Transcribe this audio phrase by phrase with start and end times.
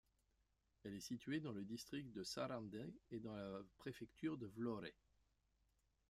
[0.83, 4.95] Elle est située dans le district de Sarandë et dans la préfecture de Vlorë.